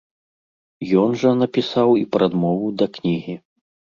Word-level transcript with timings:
Ён 1.01 1.09
жа 1.23 1.33
напісаў 1.41 1.89
і 1.99 2.01
прадмову 2.15 2.67
да 2.83 2.87
кнігі. 2.95 3.35